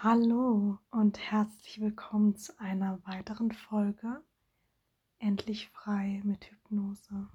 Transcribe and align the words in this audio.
Hallo 0.00 0.78
und 0.92 1.18
herzlich 1.18 1.80
willkommen 1.80 2.36
zu 2.36 2.56
einer 2.60 3.04
weiteren 3.04 3.50
Folge 3.50 4.22
Endlich 5.18 5.70
frei 5.70 6.20
mit 6.22 6.44
Hypnose. 6.44 7.28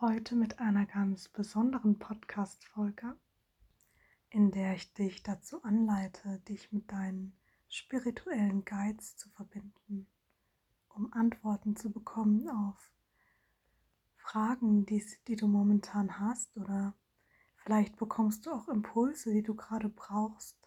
Heute 0.00 0.34
mit 0.34 0.58
einer 0.58 0.86
ganz 0.86 1.28
besonderen 1.28 2.00
Podcast-Folge, 2.00 3.16
in 4.28 4.50
der 4.50 4.74
ich 4.74 4.92
dich 4.94 5.22
dazu 5.22 5.62
anleite, 5.62 6.40
dich 6.48 6.72
mit 6.72 6.90
deinen 6.90 7.38
spirituellen 7.68 8.64
Guides 8.64 9.16
zu 9.16 9.30
verbinden, 9.30 10.08
um 10.88 11.12
Antworten 11.12 11.76
zu 11.76 11.92
bekommen 11.92 12.48
auf 12.48 12.90
Fragen, 14.16 14.84
die, 14.84 15.06
die 15.28 15.36
du 15.36 15.46
momentan 15.46 16.18
hast 16.18 16.56
oder 16.56 16.94
vielleicht 17.54 17.94
bekommst 17.98 18.46
du 18.46 18.50
auch 18.50 18.66
Impulse, 18.66 19.32
die 19.32 19.44
du 19.44 19.54
gerade 19.54 19.88
brauchst 19.88 20.65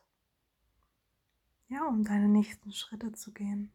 ja, 1.69 1.87
um 1.87 2.03
deine 2.03 2.27
nächsten 2.27 2.71
Schritte 2.71 3.13
zu 3.13 3.31
gehen. 3.31 3.71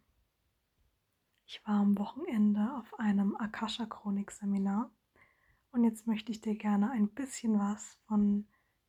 Ich 1.47 1.61
war 1.67 1.81
am 1.81 1.97
Wochenende 1.99 2.75
auf 2.77 2.99
einem 2.99 3.37
Akasha-Chronik-Seminar 3.37 4.91
und 5.73 5.85
jetzt 5.85 6.07
möchte 6.07 6.33
ich 6.33 6.41
dir 6.41 6.57
gerne 6.57 6.91
ein 6.91 7.09
bisschen 7.09 7.59
was 7.59 7.99
von 8.07 8.47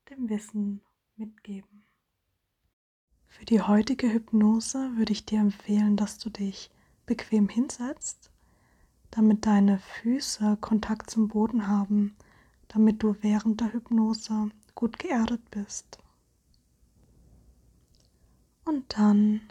dem 0.09 0.29
Wissen 0.29 0.81
mitgeben. 1.15 1.85
Für 3.27 3.45
die 3.45 3.61
heutige 3.61 4.11
Hypnose 4.11 4.95
würde 4.95 5.11
ich 5.11 5.25
dir 5.25 5.39
empfehlen, 5.39 5.97
dass 5.97 6.17
du 6.17 6.29
dich 6.29 6.71
bequem 7.05 7.49
hinsetzt, 7.49 8.31
damit 9.11 9.45
deine 9.45 9.79
Füße 9.79 10.57
Kontakt 10.61 11.09
zum 11.09 11.27
Boden 11.27 11.67
haben, 11.67 12.15
damit 12.69 13.03
du 13.03 13.15
während 13.21 13.61
der 13.61 13.73
Hypnose 13.73 14.49
gut 14.73 14.97
geerdet 14.97 15.41
bist. 15.51 15.99
Und 18.65 18.97
dann, 18.97 19.41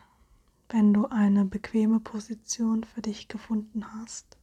wenn 0.68 0.92
du 0.92 1.06
eine 1.06 1.44
bequeme 1.44 2.00
Position 2.00 2.82
für 2.82 3.00
dich 3.00 3.28
gefunden 3.28 3.84
hast, 3.94 4.36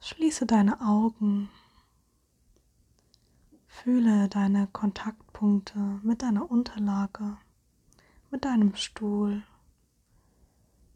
schließe 0.00 0.46
deine 0.46 0.80
Augen, 0.80 1.50
fühle 3.66 4.28
deine 4.30 4.68
Kontaktpunkte 4.68 5.78
mit 6.02 6.22
deiner 6.22 6.50
Unterlage, 6.50 7.36
mit 8.30 8.46
deinem 8.46 8.74
Stuhl, 8.74 9.42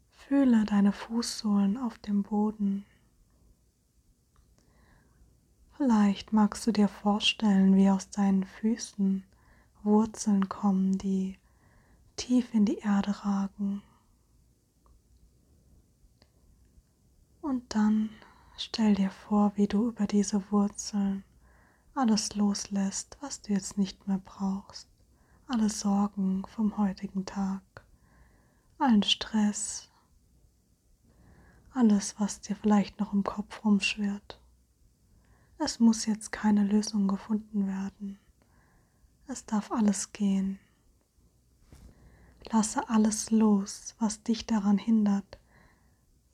fühle 0.09 0.65
deine 0.65 0.91
Fußsohlen 0.91 1.77
auf 1.77 1.99
dem 1.99 2.23
Boden. 2.23 2.85
Vielleicht 5.77 6.33
magst 6.33 6.65
du 6.65 6.71
dir 6.71 6.87
vorstellen, 6.87 7.75
wie 7.75 7.89
aus 7.91 8.09
deinen 8.09 8.45
Füßen 8.45 9.23
Wurzeln 9.83 10.49
kommen, 10.49 10.97
die 10.97 11.37
tief 12.15 12.53
in 12.53 12.65
die 12.65 12.79
Erde 12.79 13.25
ragen. 13.25 13.81
Und 17.41 17.75
dann 17.75 18.09
stell 18.57 18.95
dir 18.95 19.09
vor, 19.11 19.51
wie 19.55 19.67
du 19.67 19.89
über 19.89 20.07
diese 20.07 20.51
Wurzeln 20.51 21.23
alles 21.95 22.35
loslässt, 22.35 23.17
was 23.21 23.41
du 23.41 23.53
jetzt 23.53 23.77
nicht 23.77 24.07
mehr 24.07 24.19
brauchst. 24.23 24.87
Alle 25.47 25.69
Sorgen 25.69 26.45
vom 26.47 26.77
heutigen 26.77 27.25
Tag, 27.25 27.61
allen 28.79 29.03
Stress, 29.03 29.89
alles, 31.73 32.15
was 32.19 32.39
dir 32.41 32.55
vielleicht 32.55 32.99
noch 32.99 33.13
im 33.13 33.23
Kopf 33.23 33.65
rumschwirrt. 33.65 34.39
Es 35.57 35.79
muss 35.79 36.05
jetzt 36.05 36.31
keine 36.31 36.63
Lösung 36.63 37.07
gefunden 37.07 37.67
werden. 37.67 38.19
Es 39.27 39.45
darf 39.45 39.71
alles 39.71 40.11
gehen. 40.11 40.59
Lasse 42.51 42.89
alles 42.89 43.31
los, 43.31 43.95
was 43.99 44.21
dich 44.23 44.45
daran 44.45 44.77
hindert, 44.77 45.39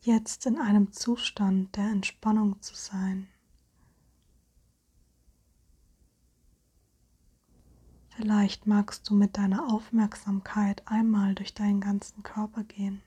jetzt 0.02 0.46
in 0.46 0.58
einem 0.58 0.92
Zustand 0.92 1.76
der 1.76 1.86
Entspannung 1.86 2.62
zu 2.62 2.76
sein. 2.76 3.28
Vielleicht 8.10 8.68
magst 8.68 9.10
du 9.10 9.14
mit 9.14 9.38
deiner 9.38 9.72
Aufmerksamkeit 9.72 10.82
einmal 10.88 11.36
durch 11.36 11.54
deinen 11.54 11.80
ganzen 11.80 12.24
Körper 12.24 12.64
gehen 12.64 13.02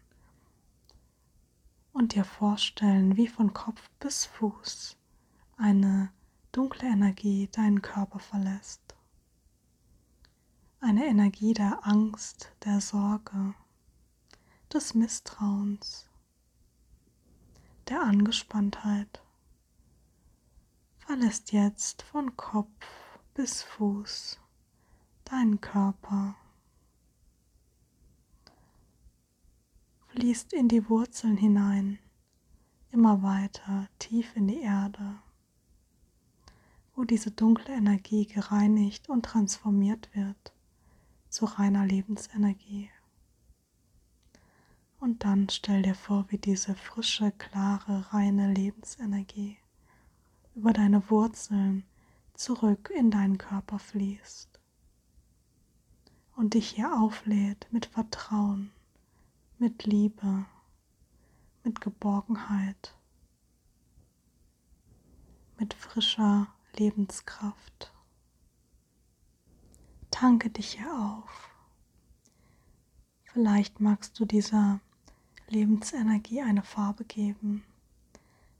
und 1.92 2.14
dir 2.14 2.24
vorstellen, 2.24 3.16
wie 3.16 3.28
von 3.28 3.52
Kopf 3.52 3.90
bis 3.98 4.24
Fuß 4.24 4.96
eine 5.56 6.10
dunkle 6.52 6.88
Energie 6.88 7.48
deinen 7.52 7.82
Körper 7.82 8.20
verlässt 8.20 8.81
eine 10.82 11.06
Energie 11.06 11.54
der 11.54 11.86
Angst, 11.86 12.50
der 12.64 12.80
Sorge, 12.80 13.54
des 14.72 14.94
Misstrauens, 14.94 16.08
der 17.88 18.02
Angespanntheit 18.02 19.22
verlässt 20.98 21.52
jetzt 21.52 22.02
von 22.02 22.36
Kopf 22.36 22.84
bis 23.32 23.62
Fuß 23.62 24.40
deinen 25.24 25.60
Körper, 25.60 26.34
fließt 30.08 30.52
in 30.52 30.66
die 30.66 30.88
Wurzeln 30.88 31.36
hinein, 31.36 32.00
immer 32.90 33.22
weiter 33.22 33.88
tief 34.00 34.34
in 34.34 34.48
die 34.48 34.60
Erde, 34.60 35.14
wo 36.96 37.04
diese 37.04 37.30
dunkle 37.30 37.72
Energie 37.72 38.26
gereinigt 38.26 39.08
und 39.08 39.24
transformiert 39.24 40.10
wird 40.12 40.52
zu 41.32 41.46
reiner 41.46 41.86
Lebensenergie. 41.86 42.90
Und 45.00 45.24
dann 45.24 45.48
stell 45.48 45.82
dir 45.82 45.94
vor, 45.94 46.26
wie 46.28 46.36
diese 46.36 46.74
frische, 46.74 47.32
klare, 47.32 48.12
reine 48.12 48.52
Lebensenergie 48.52 49.56
über 50.54 50.74
deine 50.74 51.08
Wurzeln 51.10 51.84
zurück 52.34 52.92
in 52.94 53.10
deinen 53.10 53.38
Körper 53.38 53.78
fließt 53.78 54.60
und 56.36 56.52
dich 56.52 56.68
hier 56.68 56.92
auflädt 57.00 57.66
mit 57.70 57.86
Vertrauen, 57.86 58.70
mit 59.58 59.84
Liebe, 59.84 60.44
mit 61.64 61.80
Geborgenheit, 61.80 62.94
mit 65.58 65.72
frischer 65.72 66.48
Lebenskraft. 66.76 67.92
Tanke 70.22 70.50
dich 70.50 70.74
hier 70.74 70.94
auf. 70.94 71.50
Vielleicht 73.24 73.80
magst 73.80 74.20
du 74.20 74.24
dieser 74.24 74.78
Lebensenergie 75.48 76.42
eine 76.42 76.62
Farbe 76.62 77.02
geben. 77.02 77.64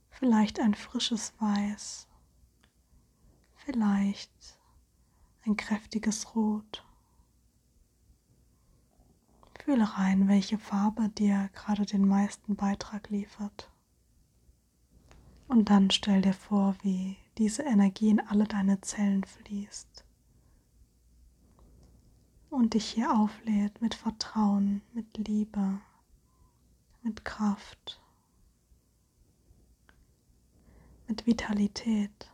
Vielleicht 0.09 0.59
ein 0.59 0.73
frisches 0.73 1.31
Weiß. 1.39 2.09
Vielleicht 3.55 4.59
ein 5.45 5.55
kräftiges 5.55 6.35
Rot. 6.35 6.83
Fühle 9.57 9.97
rein, 9.97 10.27
welche 10.27 10.57
Farbe 10.57 11.07
dir 11.07 11.49
gerade 11.53 11.85
den 11.85 12.05
meisten 12.05 12.57
Beitrag 12.57 13.09
liefert. 13.09 13.71
Und 15.47 15.69
dann 15.69 15.91
stell 15.91 16.23
dir 16.23 16.33
vor, 16.33 16.75
wie 16.81 17.15
diese 17.37 17.63
Energie 17.63 18.09
in 18.09 18.19
alle 18.19 18.49
deine 18.49 18.81
Zellen 18.81 19.23
fließt 19.23 20.02
und 22.53 22.75
dich 22.75 22.85
hier 22.85 23.11
auflädt 23.11 23.81
mit 23.81 23.95
Vertrauen, 23.95 24.81
mit 24.93 25.17
Liebe, 25.17 25.79
mit 27.01 27.25
Kraft, 27.25 27.99
mit 31.07 31.25
Vitalität. 31.25 32.31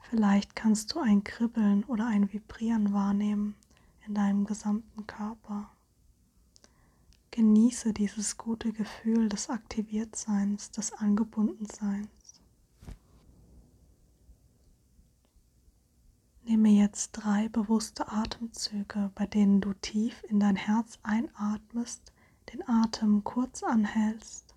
Vielleicht 0.00 0.54
kannst 0.54 0.94
du 0.94 1.00
ein 1.00 1.24
Kribbeln 1.24 1.84
oder 1.84 2.06
ein 2.06 2.32
Vibrieren 2.32 2.92
wahrnehmen 2.92 3.56
in 4.06 4.14
deinem 4.14 4.44
gesamten 4.44 5.06
Körper. 5.06 5.70
Genieße 7.32 7.92
dieses 7.92 8.36
gute 8.36 8.72
Gefühl 8.72 9.28
des 9.28 9.50
Aktiviertseins, 9.50 10.70
des 10.70 10.92
Angebundenseins. 10.92 12.08
Nehme 16.44 16.68
jetzt 16.84 17.12
drei 17.12 17.48
bewusste 17.48 18.12
Atemzüge, 18.12 19.10
bei 19.14 19.26
denen 19.26 19.62
du 19.62 19.72
tief 19.72 20.22
in 20.28 20.38
dein 20.38 20.54
Herz 20.54 20.98
einatmest, 21.02 22.12
den 22.52 22.68
Atem 22.68 23.24
kurz 23.24 23.62
anhältst 23.62 24.54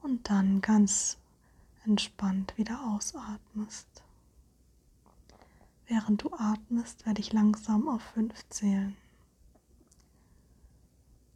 und 0.00 0.30
dann 0.30 0.62
ganz 0.62 1.18
entspannt 1.84 2.56
wieder 2.56 2.80
ausatmest. 2.86 4.02
Während 5.86 6.22
du 6.22 6.32
atmest, 6.32 7.04
werde 7.04 7.20
ich 7.20 7.34
langsam 7.34 7.86
auf 7.86 8.00
fünf 8.00 8.48
zählen. 8.48 8.96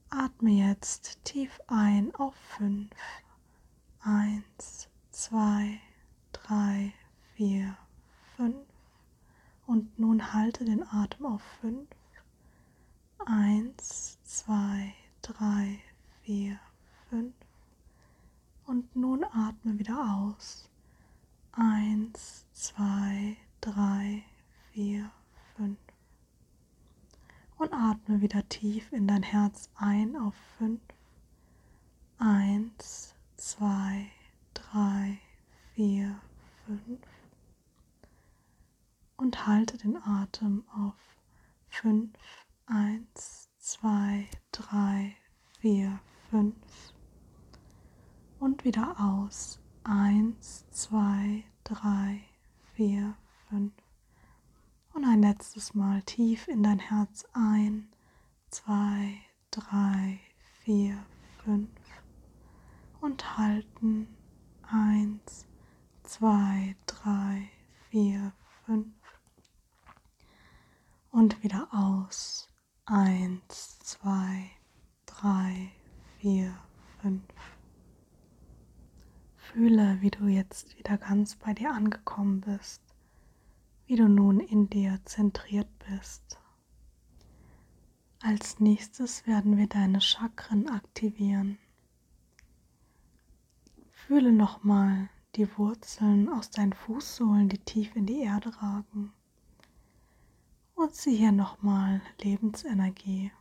Atme 0.08 0.48
jetzt 0.48 1.22
tief 1.24 1.60
ein 1.66 2.14
auf 2.14 2.34
fünf. 2.56 2.90
Eins, 4.00 4.88
zwei, 5.10 5.78
drei, 6.32 6.94
vier, 7.34 7.76
fünf 8.34 8.67
Und 9.68 9.98
nun 9.98 10.32
halte 10.32 10.64
den 10.64 10.82
Atem 10.82 11.26
auf 11.26 11.42
fünf. 11.60 11.86
Eins, 13.26 14.18
zwei, 14.24 14.94
drei, 15.20 15.78
vier, 16.22 16.58
fünf. 17.10 17.34
Und 18.64 18.96
nun 18.96 19.24
atme 19.24 19.78
wieder 19.78 20.14
aus. 20.14 20.70
Eins, 21.52 22.46
zwei, 22.54 23.36
drei, 23.60 24.22
vier, 24.72 25.10
fünf. 25.54 25.78
Und 27.58 27.74
atme 27.74 28.22
wieder 28.22 28.48
tief 28.48 28.90
in 28.90 29.06
dein 29.06 29.22
Herz 29.22 29.68
ein 29.74 30.16
auf 30.16 30.34
fünf. 30.56 30.80
Eins, 32.16 33.14
zwei, 33.36 34.06
drei, 34.54 35.18
vier, 35.74 36.18
fünf. 36.64 37.17
Und 39.18 39.46
halte 39.46 39.76
den 39.76 39.96
Atem 40.02 40.64
auf 40.74 40.94
fünf. 41.68 42.16
Eins, 42.66 43.50
zwei, 43.58 44.28
drei, 44.52 45.16
vier, 45.60 46.00
fünf. 46.30 46.56
Und 48.38 48.64
wieder 48.64 48.94
aus. 49.00 49.60
Eins, 49.82 50.66
zwei, 50.70 51.44
drei, 51.64 52.22
vier, 52.74 53.16
fünf. 53.48 53.72
Und 54.94 55.04
ein 55.04 55.20
letztes 55.20 55.74
Mal 55.74 56.02
tief 56.02 56.46
in 56.46 56.62
dein 56.62 56.78
Herz 56.78 57.26
ein. 57.32 57.88
Zwei, 58.50 59.14
drei, 59.50 60.20
vier, 60.62 60.96
fünf. 61.44 61.70
Und 63.00 63.36
halten. 63.36 64.08
Eins, 64.62 65.46
zwei, 66.04 66.76
drei, 66.86 67.50
vier, 67.90 68.32
fünf. 68.64 68.97
Und 71.10 71.42
wieder 71.42 71.68
aus. 71.72 72.48
Eins, 72.84 73.78
zwei, 73.80 74.50
drei, 75.06 75.70
vier, 76.18 76.54
fünf. 77.00 77.22
Fühle, 79.36 79.98
wie 80.00 80.10
du 80.10 80.26
jetzt 80.26 80.78
wieder 80.78 80.98
ganz 80.98 81.36
bei 81.36 81.54
dir 81.54 81.72
angekommen 81.72 82.42
bist, 82.42 82.82
wie 83.86 83.96
du 83.96 84.08
nun 84.08 84.40
in 84.40 84.68
dir 84.68 85.00
zentriert 85.04 85.68
bist. 85.88 86.38
Als 88.22 88.60
nächstes 88.60 89.26
werden 89.26 89.56
wir 89.56 89.66
deine 89.66 90.00
Chakren 90.00 90.68
aktivieren. 90.68 91.58
Fühle 93.90 94.32
nochmal 94.32 95.08
die 95.36 95.48
Wurzeln 95.56 96.28
aus 96.28 96.50
deinen 96.50 96.74
Fußsohlen, 96.74 97.48
die 97.48 97.58
tief 97.58 97.96
in 97.96 98.06
die 98.06 98.20
Erde 98.20 98.54
ragen 98.60 99.12
und 100.78 100.94
zieh 100.94 101.16
hier 101.16 101.32
nochmal 101.32 102.00
Lebensenergie 102.22 103.32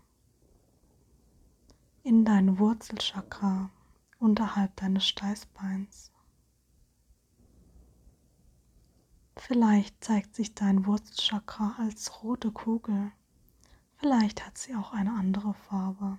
in 2.01 2.25
dein 2.25 2.57
Wurzelchakra 2.57 3.69
unterhalb 4.17 4.75
deines 4.75 5.07
Steißbeins. 5.07 6.11
Vielleicht 9.35 10.03
zeigt 10.03 10.35
sich 10.35 10.55
dein 10.55 10.87
Wurzelchakra 10.87 11.75
als 11.77 12.23
rote 12.23 12.51
Kugel. 12.51 13.11
Vielleicht 13.97 14.43
hat 14.43 14.57
sie 14.57 14.75
auch 14.75 14.91
eine 14.91 15.11
andere 15.11 15.53
Farbe. 15.53 16.17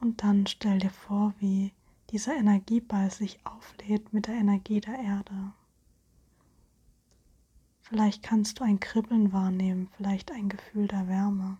Und 0.00 0.22
dann 0.22 0.46
stell 0.46 0.78
dir 0.78 0.90
vor, 0.90 1.34
wie 1.40 1.74
dieser 2.08 2.34
Energieball 2.36 3.10
sich 3.10 3.44
auflädt 3.44 4.14
mit 4.14 4.28
der 4.28 4.36
Energie 4.36 4.80
der 4.80 4.98
Erde. 4.98 5.52
Vielleicht 7.90 8.22
kannst 8.22 8.60
du 8.60 8.62
ein 8.62 8.78
Kribbeln 8.78 9.32
wahrnehmen, 9.32 9.88
vielleicht 9.96 10.30
ein 10.30 10.48
Gefühl 10.48 10.86
der 10.86 11.08
Wärme. 11.08 11.58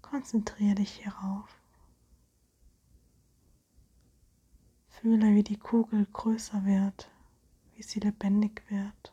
Konzentriere 0.00 0.76
dich 0.76 0.90
hierauf. 1.02 1.60
Fühle, 4.88 5.34
wie 5.34 5.42
die 5.42 5.58
Kugel 5.58 6.06
größer 6.06 6.64
wird, 6.64 7.10
wie 7.74 7.82
sie 7.82 8.00
lebendig 8.00 8.62
wird, 8.70 9.12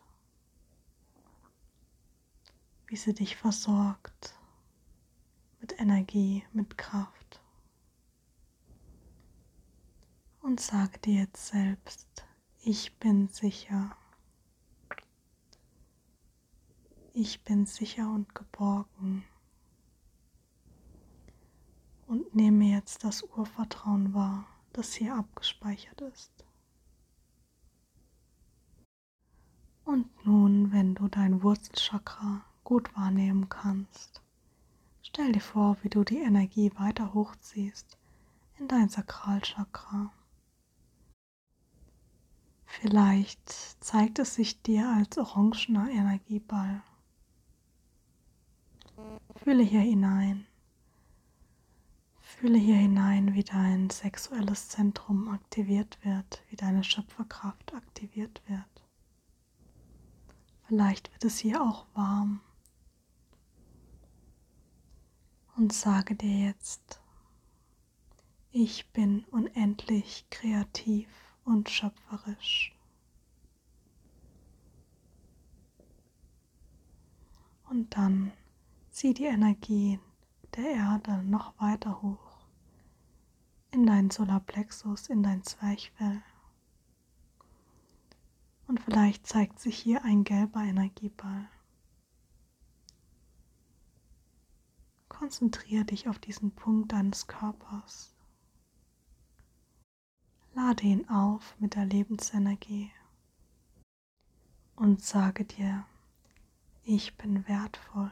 wie 2.87 2.95
sie 2.95 3.13
dich 3.13 3.35
versorgt 3.35 4.39
mit 5.59 5.81
Energie, 5.81 6.45
mit 6.53 6.77
Kraft. 6.77 7.41
Und 10.39 10.61
sage 10.61 10.97
dir 10.99 11.23
jetzt 11.23 11.47
selbst, 11.47 12.25
ich 12.61 12.97
bin 12.99 13.27
sicher. 13.27 13.97
Ich 17.13 17.43
bin 17.43 17.67
sicher 17.67 18.09
und 18.09 18.33
geborgen. 18.33 19.23
Und 22.07 22.33
nehme 22.35 22.65
jetzt 22.65 23.03
das 23.03 23.23
Urvertrauen 23.23 24.13
wahr, 24.13 24.45
das 24.73 24.93
hier 24.93 25.15
abgespeichert 25.15 26.01
ist. 26.01 26.45
Und 29.85 30.07
nun, 30.25 30.71
wenn 30.71 30.95
du 30.95 31.07
dein 31.07 31.43
Wurzelchakra 31.43 32.43
gut 32.63 32.95
wahrnehmen 32.95 33.47
kannst, 33.47 34.21
stell 35.03 35.33
dir 35.33 35.41
vor, 35.41 35.77
wie 35.83 35.89
du 35.89 36.03
die 36.03 36.19
Energie 36.19 36.71
weiter 36.77 37.13
hochziehst 37.13 37.97
in 38.57 38.67
dein 38.67 38.89
Sakralchakra. 38.89 40.11
Vielleicht 42.65 43.49
zeigt 43.83 44.17
es 44.17 44.33
sich 44.33 44.63
dir 44.63 44.89
als 44.89 45.17
orangener 45.17 45.89
Energieball. 45.89 46.81
Fühle 49.35 49.63
hier 49.63 49.81
hinein. 49.81 50.45
Fühle 52.21 52.57
hier 52.57 52.77
hinein, 52.77 53.33
wie 53.33 53.43
dein 53.43 53.89
sexuelles 53.89 54.69
Zentrum 54.69 55.27
aktiviert 55.29 55.97
wird, 56.03 56.43
wie 56.49 56.55
deine 56.55 56.83
Schöpferkraft 56.83 57.73
aktiviert 57.73 58.41
wird. 58.47 58.83
Vielleicht 60.67 61.11
wird 61.11 61.25
es 61.25 61.37
hier 61.39 61.61
auch 61.61 61.85
warm. 61.93 62.41
Und 65.55 65.71
sage 65.71 66.15
dir 66.15 66.47
jetzt, 66.47 66.99
ich 68.51 68.89
bin 68.91 69.23
unendlich 69.31 70.25
kreativ 70.29 71.07
und 71.43 71.69
schöpferisch. 71.69 72.75
Und 77.69 77.95
dann 77.97 78.31
Zieh 78.93 79.15
die 79.15 79.25
Energie 79.25 79.99
der 80.55 80.69
Erde 80.69 81.23
noch 81.23 81.59
weiter 81.59 82.03
hoch 82.03 82.45
in 83.71 83.87
deinen 83.87 84.11
Solarplexus, 84.11 85.09
in 85.09 85.23
dein 85.23 85.41
Zwerchfell. 85.41 86.21
Und 88.67 88.79
vielleicht 88.79 89.25
zeigt 89.25 89.59
sich 89.59 89.79
hier 89.79 90.03
ein 90.05 90.23
gelber 90.23 90.61
Energieball. 90.61 91.49
Konzentriere 95.09 95.85
dich 95.85 96.07
auf 96.07 96.19
diesen 96.19 96.51
Punkt 96.51 96.91
deines 96.91 97.25
Körpers. 97.25 98.13
Lade 100.53 100.83
ihn 100.83 101.09
auf 101.09 101.55
mit 101.59 101.73
der 101.73 101.85
Lebensenergie 101.85 102.91
und 104.75 105.03
sage 105.03 105.45
dir, 105.45 105.83
ich 106.83 107.17
bin 107.17 107.47
wertvoll. 107.47 108.11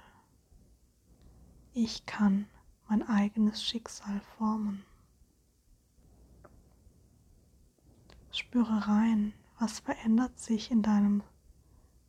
Ich 1.74 2.06
kann 2.06 2.48
mein 2.90 3.08
eigenes 3.08 3.64
Schicksal 3.64 4.20
formen. 4.38 4.84
Spüre 8.30 8.90
rein, 8.90 9.34
was 9.58 9.80
verändert 9.80 10.38
sich 10.38 10.70
in 10.70 10.82
deinem 10.82 11.24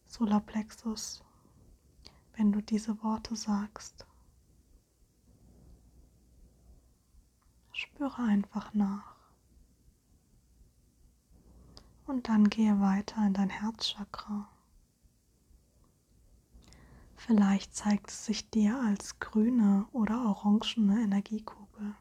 Solarplexus, 0.06 1.22
wenn 2.36 2.50
du 2.50 2.60
diese 2.60 3.00
Worte 3.04 3.36
sagst. 3.36 4.04
Spüre 7.72 8.22
einfach 8.22 8.74
nach. 8.74 9.14
Und 12.06 12.28
dann 12.28 12.50
gehe 12.50 12.80
weiter 12.80 13.24
in 13.24 13.34
dein 13.34 13.50
Herzchakra. 13.50 14.51
Vielleicht 17.32 17.74
zeigt 17.74 18.10
es 18.10 18.26
sich 18.26 18.50
dir 18.50 18.78
als 18.78 19.18
grüne 19.18 19.86
oder 19.92 20.22
orangene 20.26 21.02
Energiekugel 21.02 21.94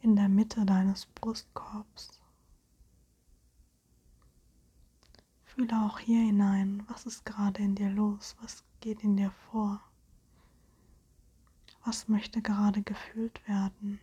in 0.00 0.16
der 0.16 0.28
Mitte 0.28 0.66
deines 0.66 1.06
Brustkorbs. 1.06 2.20
Fühle 5.44 5.86
auch 5.86 6.00
hier 6.00 6.20
hinein, 6.20 6.82
was 6.88 7.06
ist 7.06 7.24
gerade 7.24 7.62
in 7.62 7.76
dir 7.76 7.90
los, 7.90 8.34
was 8.40 8.64
geht 8.80 9.04
in 9.04 9.16
dir 9.16 9.30
vor, 9.52 9.80
was 11.84 12.08
möchte 12.08 12.42
gerade 12.42 12.82
gefühlt 12.82 13.46
werden. 13.46 14.00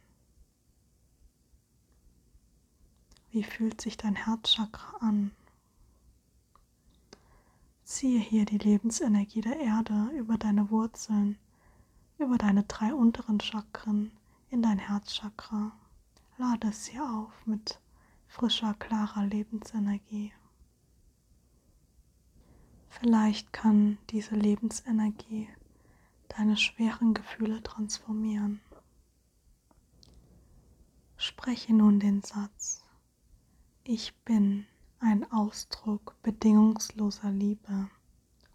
Wie 3.32 3.44
fühlt 3.44 3.82
sich 3.82 3.98
dein 3.98 4.16
Herzchakra 4.16 4.96
an? 5.06 5.32
Ziehe 7.88 8.20
hier 8.20 8.44
die 8.44 8.58
Lebensenergie 8.58 9.40
der 9.40 9.62
Erde 9.62 10.10
über 10.18 10.38
deine 10.38 10.70
Wurzeln, 10.72 11.38
über 12.18 12.38
deine 12.38 12.64
drei 12.64 12.94
unteren 12.94 13.40
Chakren 13.40 14.12
in 14.50 14.62
dein 14.62 14.78
Herzchakra. 14.78 15.72
Lade 16.38 16.68
es 16.68 16.88
hier 16.88 17.10
auf 17.10 17.32
mit 17.46 17.80
frischer, 18.28 18.74
klarer 18.74 19.26
Lebensenergie. 19.26 20.34
Vielleicht 22.90 23.54
kann 23.54 23.98
diese 24.10 24.36
Lebensenergie 24.36 25.48
deine 26.28 26.58
schweren 26.58 27.14
Gefühle 27.14 27.64
transformieren. 27.64 28.60
Spreche 31.16 31.74
nun 31.74 32.02
den 32.02 32.22
Satz, 32.22 32.84
ich 33.86 34.14
bin 34.26 34.68
ein 35.00 35.32
Ausdruck 35.32 36.16
bedingungsloser 36.24 37.32
Liebe 37.32 37.90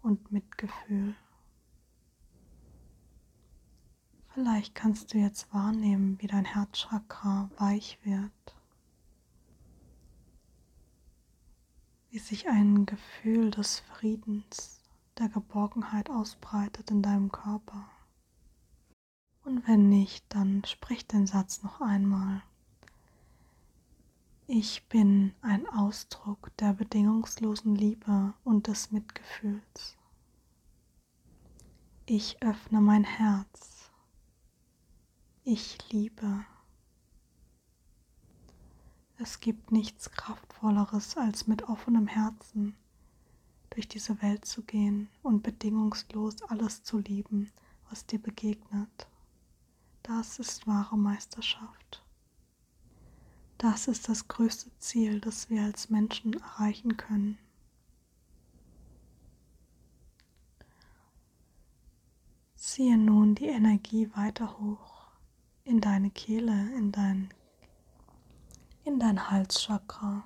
und 0.01 0.31
Mitgefühl. 0.31 1.15
Vielleicht 4.33 4.73
kannst 4.73 5.13
du 5.13 5.19
jetzt 5.19 5.53
wahrnehmen, 5.53 6.19
wie 6.19 6.27
dein 6.27 6.45
Herzchakra 6.45 7.51
weich 7.57 7.99
wird, 8.03 8.55
wie 12.09 12.19
sich 12.19 12.49
ein 12.49 12.85
Gefühl 12.85 13.51
des 13.51 13.79
Friedens, 13.79 14.81
der 15.19 15.29
Geborgenheit 15.29 16.09
ausbreitet 16.09 16.89
in 16.89 17.03
deinem 17.03 17.31
Körper. 17.31 17.87
Und 19.43 19.67
wenn 19.67 19.89
nicht, 19.89 20.25
dann 20.29 20.63
sprich 20.65 21.05
den 21.07 21.27
Satz 21.27 21.61
noch 21.61 21.81
einmal. 21.81 22.41
Ich 24.47 24.89
bin 24.89 25.33
ein 25.41 25.65
Ausdruck 25.67 26.51
der 26.57 26.73
bedingungslosen 26.73 27.75
Liebe 27.75 28.33
und 28.43 28.67
des 28.67 28.91
Mitgefühls. 28.91 29.95
Ich 32.05 32.43
öffne 32.43 32.81
mein 32.81 33.05
Herz. 33.05 33.89
Ich 35.45 35.77
liebe. 35.91 36.45
Es 39.17 39.39
gibt 39.39 39.71
nichts 39.71 40.11
Kraftvolleres, 40.11 41.15
als 41.15 41.47
mit 41.47 41.63
offenem 41.69 42.07
Herzen 42.07 42.75
durch 43.69 43.87
diese 43.87 44.21
Welt 44.21 44.43
zu 44.43 44.63
gehen 44.63 45.07
und 45.21 45.41
bedingungslos 45.41 46.41
alles 46.43 46.83
zu 46.83 46.97
lieben, 46.97 47.49
was 47.89 48.05
dir 48.05 48.21
begegnet. 48.21 49.07
Das 50.01 50.37
ist 50.37 50.67
wahre 50.67 50.97
Meisterschaft. 50.97 52.02
Das 53.57 53.87
ist 53.87 54.09
das 54.09 54.27
größte 54.27 54.69
Ziel, 54.79 55.21
das 55.21 55.49
wir 55.49 55.63
als 55.63 55.89
Menschen 55.89 56.33
erreichen 56.33 56.97
können. 56.97 57.37
Ziehe 62.55 62.97
nun 62.97 63.35
die 63.35 63.47
Energie 63.47 64.09
weiter 64.15 64.59
hoch 64.59 65.07
in 65.63 65.79
deine 65.79 66.09
Kehle, 66.09 66.75
in 66.75 66.91
dein, 66.91 67.33
in 68.83 68.99
dein 68.99 69.29
Halschakra. 69.29 70.23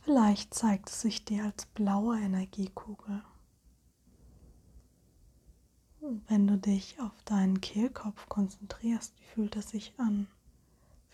Vielleicht 0.00 0.54
zeigt 0.54 0.90
es 0.90 1.00
sich 1.00 1.24
dir 1.24 1.44
als 1.44 1.66
blaue 1.66 2.18
Energiekugel. 2.20 3.22
wenn 6.28 6.46
du 6.46 6.56
dich 6.56 7.00
auf 7.00 7.22
deinen 7.24 7.60
Kehlkopf 7.60 8.28
konzentrierst, 8.28 9.18
wie 9.18 9.24
fühlt 9.34 9.56
es 9.56 9.70
sich 9.70 9.92
an? 9.98 10.26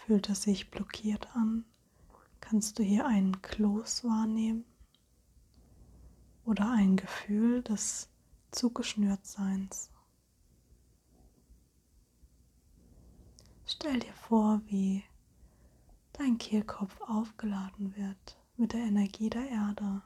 Fühlt 0.06 0.28
es 0.28 0.42
sich 0.42 0.70
blockiert 0.70 1.34
an? 1.34 1.64
Kannst 2.38 2.78
du 2.78 2.82
hier 2.82 3.06
einen 3.06 3.40
Kloß 3.40 4.04
wahrnehmen? 4.04 4.66
Oder 6.44 6.70
ein 6.72 6.96
Gefühl 6.96 7.62
des 7.62 8.10
Zugeschnürtseins? 8.50 9.90
Stell 13.64 13.98
dir 13.98 14.12
vor, 14.12 14.60
wie 14.66 15.04
dein 16.12 16.36
Kehlkopf 16.36 17.00
aufgeladen 17.00 17.96
wird 17.96 18.36
mit 18.58 18.74
der 18.74 18.80
Energie 18.80 19.30
der 19.30 19.48
Erde 19.48 20.02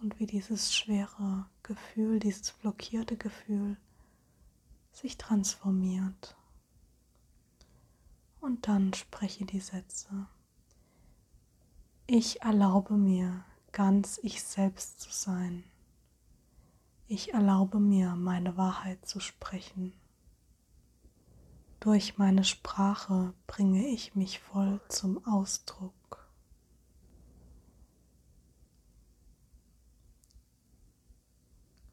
und 0.00 0.18
wie 0.18 0.26
dieses 0.26 0.74
schwere 0.74 1.44
Gefühl, 1.62 2.20
dieses 2.20 2.52
blockierte 2.52 3.18
Gefühl 3.18 3.76
sich 4.92 5.18
transformiert 5.18 6.38
und 8.40 8.66
dann 8.68 8.92
spreche 8.94 9.44
die 9.44 9.60
Sätze. 9.60 10.26
Ich 12.06 12.42
erlaube 12.42 12.94
mir, 12.94 13.44
ganz 13.72 14.18
ich 14.22 14.42
selbst 14.42 15.00
zu 15.00 15.10
sein. 15.10 15.64
Ich 17.06 17.34
erlaube 17.34 17.80
mir, 17.80 18.16
meine 18.16 18.56
Wahrheit 18.56 19.06
zu 19.06 19.20
sprechen. 19.20 19.92
Durch 21.80 22.18
meine 22.18 22.44
Sprache 22.44 23.32
bringe 23.46 23.86
ich 23.86 24.14
mich 24.14 24.38
voll 24.40 24.80
zum 24.88 25.24
Ausdruck. 25.24 26.28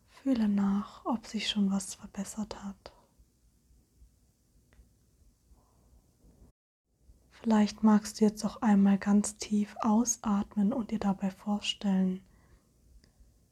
Fühle 0.10 0.50
nach, 0.50 1.06
ob 1.06 1.26
sich 1.26 1.48
schon 1.50 1.72
was 1.72 1.96
verbessert 1.96 2.62
hat. 2.64 2.97
Vielleicht 7.42 7.84
magst 7.84 8.20
du 8.20 8.26
jetzt 8.26 8.44
auch 8.44 8.62
einmal 8.62 8.98
ganz 8.98 9.38
tief 9.38 9.76
ausatmen 9.82 10.74
und 10.74 10.92
dir 10.92 11.00
dabei 11.00 11.30
vorstellen, 11.30 12.22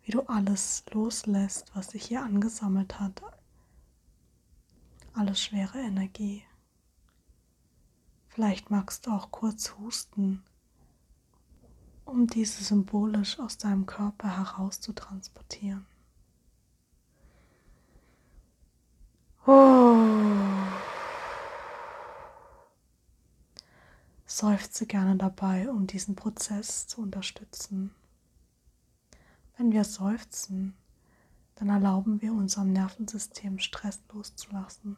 wie 0.03 0.11
du 0.11 0.21
alles 0.21 0.83
loslässt, 0.91 1.71
was 1.75 1.91
sich 1.91 2.05
hier 2.05 2.23
angesammelt 2.23 2.99
hat. 2.99 3.21
Alle 5.13 5.35
schwere 5.35 5.79
Energie. 5.79 6.43
Vielleicht 8.27 8.69
magst 8.69 9.05
du 9.07 9.11
auch 9.11 9.31
kurz 9.31 9.75
husten, 9.77 10.43
um 12.03 12.27
diese 12.27 12.63
symbolisch 12.63 13.39
aus 13.39 13.57
deinem 13.57 13.85
Körper 13.85 14.35
heraus 14.35 14.81
zu 14.81 14.93
transportieren. 14.93 15.85
Oh. 19.45 20.64
Seufze 24.25 24.85
gerne 24.87 25.15
dabei, 25.17 25.69
um 25.69 25.85
diesen 25.87 26.15
Prozess 26.15 26.87
zu 26.87 27.01
unterstützen. 27.01 27.93
Wenn 29.57 29.71
wir 29.71 29.83
seufzen, 29.83 30.75
dann 31.55 31.69
erlauben 31.69 32.21
wir 32.21 32.33
unserem 32.33 32.73
Nervensystem 32.73 33.59
Stress 33.59 33.99
loszulassen. 34.11 34.97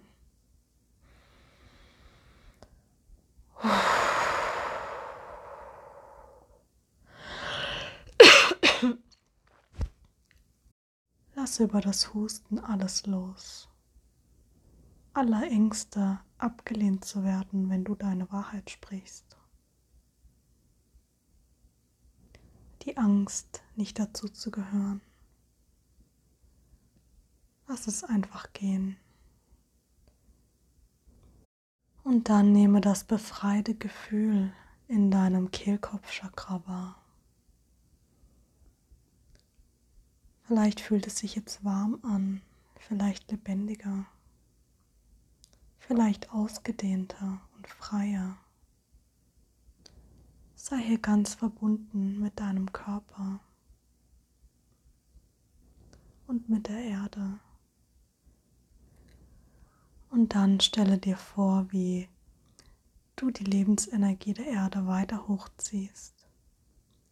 Lasse 11.36 11.64
über 11.66 11.82
das 11.82 12.14
Husten 12.14 12.60
alles 12.60 13.06
los. 13.06 13.68
Aller 15.18 15.50
Ängste, 15.50 16.20
abgelehnt 16.38 17.04
zu 17.04 17.24
werden, 17.24 17.72
wenn 17.72 17.84
du 17.84 17.96
deine 17.96 18.32
Wahrheit 18.32 18.70
sprichst. 18.70 19.36
Die 22.84 22.98
Angst, 22.98 23.64
nicht 23.76 23.98
dazu 23.98 24.30
zu 24.30 24.52
gehören. 24.52 25.02
Lass 27.66 27.88
es 27.88 28.04
einfach 28.04 28.54
gehen. 28.54 28.96
Und 32.04 32.30
dann 32.30 32.52
nehme 32.52 32.80
das 32.80 33.04
befreite 33.04 33.74
Gefühl 33.74 34.54
in 34.88 35.10
deinem 35.10 35.50
Kehlkopfchakra 35.50 36.62
wahr. 36.68 37.02
Vielleicht 40.44 40.80
fühlt 40.80 41.08
es 41.08 41.18
sich 41.18 41.34
jetzt 41.34 41.66
warm 41.66 41.98
an, 42.04 42.44
vielleicht 42.76 43.32
lebendiger 43.32 44.06
vielleicht 45.88 46.32
ausgedehnter 46.32 47.40
und 47.56 47.66
freier. 47.68 48.38
Sei 50.56 50.80
hier 50.80 50.98
ganz 50.98 51.36
verbunden 51.36 52.20
mit 52.20 52.40
deinem 52.42 52.74
Körper 52.74 53.40
und 56.28 56.50
mit 56.50 56.68
der 56.68 56.80
Erde. 56.80 57.40
Und 60.10 60.36
dann 60.36 60.60
stelle 60.60 60.98
dir 60.98 61.16
vor, 61.16 61.72
wie 61.72 62.10
du 63.16 63.32
die 63.32 63.46
Lebensenergie 63.46 64.34
der 64.34 64.48
Erde 64.48 64.88
weiter 64.88 65.28
hochziehst 65.28 66.28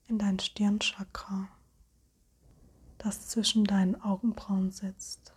in 0.07 0.17
dein 0.17 0.39
Stirnchakra, 0.39 1.47
das 2.97 3.29
zwischen 3.29 3.63
deinen 3.63 4.01
Augenbrauen 4.01 4.71
sitzt. 4.71 5.34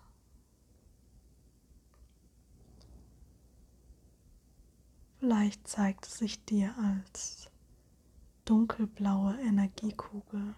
Vielleicht 5.19 5.67
zeigt 5.67 6.07
es 6.07 6.19
sich 6.19 6.45
dir 6.45 6.77
als 6.79 7.51
dunkelblaue 8.45 9.37
Energiekugel. 9.41 10.55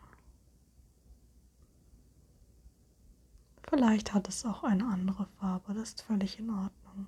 Vielleicht 3.68 4.12
hat 4.12 4.28
es 4.28 4.44
auch 4.44 4.62
eine 4.62 4.84
andere 4.86 5.26
Farbe, 5.38 5.72
das 5.72 5.90
ist 5.90 6.02
völlig 6.02 6.38
in 6.38 6.50
Ordnung. 6.50 7.06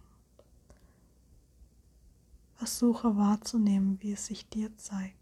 Versuche 2.55 3.17
wahrzunehmen, 3.17 4.01
wie 4.01 4.13
es 4.13 4.27
sich 4.27 4.49
dir 4.49 4.75
zeigt. 4.79 5.17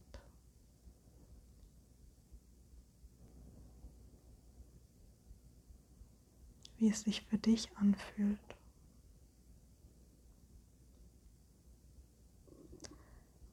Wie 6.78 6.90
es 6.90 7.00
sich 7.00 7.22
für 7.22 7.38
dich 7.38 7.76
anfühlt. 7.76 8.38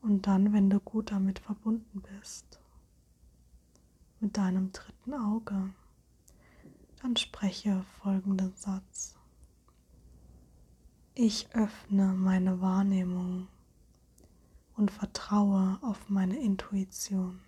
Und 0.08 0.26
dann, 0.26 0.54
wenn 0.54 0.70
du 0.70 0.80
gut 0.80 1.12
damit 1.12 1.38
verbunden 1.38 2.02
bist, 2.02 2.62
mit 4.22 4.38
deinem 4.38 4.72
dritten 4.72 5.14
Auge, 5.14 5.74
dann 7.02 7.18
spreche 7.18 7.84
folgenden 8.02 8.56
Satz. 8.56 9.18
Ich 11.14 11.54
öffne 11.54 12.14
meine 12.14 12.62
Wahrnehmung 12.62 13.50
und 14.78 14.92
vertraue 14.92 15.78
auf 15.82 16.08
meine 16.08 16.40
Intuition. 16.40 17.42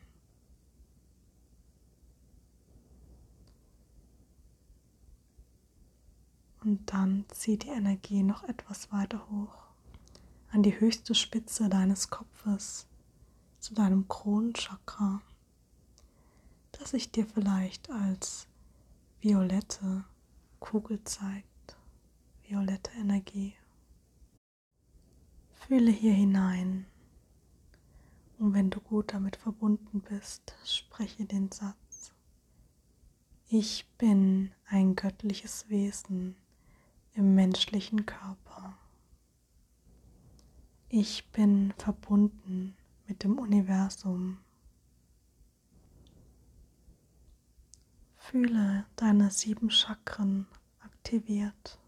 Und 6.65 6.91
dann 6.91 7.23
zieh 7.29 7.55
die 7.55 7.69
Energie 7.69 8.21
noch 8.21 8.43
etwas 8.43 8.91
weiter 8.91 9.25
hoch 9.29 9.68
an 10.51 10.63
die 10.63 10.79
höchste 10.79 11.13
Spitze 11.13 11.69
deines 11.69 12.09
Kopfes, 12.09 12.87
zu 13.59 13.73
deinem 13.73 14.07
Kronenchakra, 14.07 15.21
das 16.71 16.91
sich 16.91 17.11
dir 17.11 17.25
vielleicht 17.25 17.89
als 17.91 18.47
violette 19.21 20.05
Kugel 20.59 21.03
zeigt, 21.03 21.77
violette 22.47 22.91
Energie. 22.97 23.53
Fühle 25.53 25.91
hier 25.91 26.13
hinein 26.13 26.87
und 28.39 28.53
wenn 28.53 28.69
du 28.69 28.79
gut 28.79 29.13
damit 29.13 29.35
verbunden 29.35 30.01
bist, 30.01 30.55
spreche 30.65 31.25
den 31.25 31.51
Satz. 31.51 32.13
Ich 33.49 33.85
bin 33.97 34.51
ein 34.67 34.95
göttliches 34.95 35.69
Wesen 35.69 36.35
im 37.13 37.35
menschlichen 37.35 38.05
Körper. 38.05 38.78
Ich 40.89 41.31
bin 41.31 41.73
verbunden 41.77 42.75
mit 43.07 43.23
dem 43.23 43.37
Universum. 43.39 44.39
Fühle 48.17 48.85
deine 48.95 49.31
sieben 49.31 49.69
Chakren 49.71 50.47
aktiviert. 50.79 51.79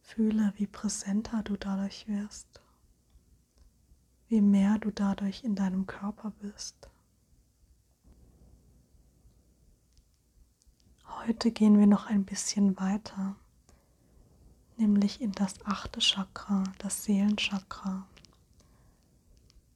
Fühle, 0.00 0.52
wie 0.56 0.66
präsenter 0.66 1.42
du 1.42 1.56
dadurch 1.56 2.08
wirst 2.08 2.60
wie 4.30 4.40
mehr 4.40 4.78
du 4.78 4.92
dadurch 4.92 5.42
in 5.42 5.56
deinem 5.56 5.86
Körper 5.86 6.32
bist. 6.40 6.88
Heute 11.04 11.50
gehen 11.50 11.78
wir 11.78 11.88
noch 11.88 12.06
ein 12.06 12.24
bisschen 12.24 12.78
weiter, 12.78 13.34
nämlich 14.80 15.20
in 15.20 15.32
das 15.32 15.54
achte 15.64 16.00
Chakra, 16.00 16.64
das 16.78 17.04
Seelenchakra. 17.04 18.06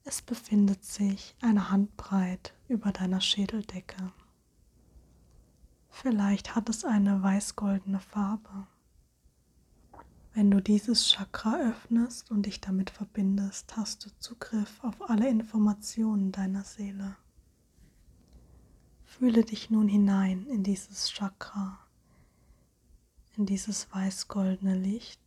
Es 0.03 0.21
befindet 0.21 0.83
sich 0.83 1.35
eine 1.41 1.69
Handbreit 1.69 2.53
über 2.67 2.91
deiner 2.91 3.21
Schädeldecke. 3.21 4.11
Vielleicht 5.89 6.55
hat 6.55 6.69
es 6.69 6.83
eine 6.83 7.23
weiß-goldene 7.23 7.99
Farbe. 7.99 8.67
Wenn 10.33 10.51
du 10.51 10.59
dieses 10.59 11.07
Chakra 11.09 11.55
öffnest 11.69 12.29
und 12.29 12.45
dich 12.45 12.59
damit 12.59 12.89
verbindest, 12.89 13.77
hast 13.77 14.05
du 14.05 14.09
Zugriff 14.19 14.83
auf 14.83 15.09
alle 15.09 15.29
Informationen 15.29 16.33
deiner 16.33 16.63
Seele. 16.63 17.15
Fühle 19.05 19.45
dich 19.45 19.69
nun 19.69 19.87
hinein 19.87 20.45
in 20.47 20.63
dieses 20.63 21.09
Chakra, 21.09 21.79
in 23.37 23.45
dieses 23.45 23.91
weiß-goldene 23.91 24.75
Licht 24.75 25.19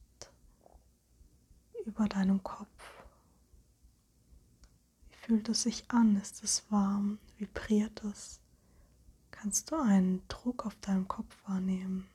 über 1.85 2.09
deinem 2.09 2.43
Kopf. 2.43 3.05
Wie 5.11 5.17
fühlt 5.17 5.49
es 5.49 5.63
sich 5.63 5.91
an? 5.91 6.17
Ist 6.17 6.43
es 6.43 6.65
warm? 6.71 7.19
Vibriert 7.39 8.03
es? 8.05 8.41
Kannst 9.31 9.71
du 9.71 9.77
einen 9.77 10.27
Druck 10.29 10.67
auf 10.67 10.75
deinem 10.77 11.07
Kopf 11.07 11.37
wahrnehmen? 11.47 12.09